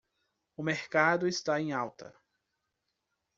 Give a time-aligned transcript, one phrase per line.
[0.57, 2.11] O mercado está em alta.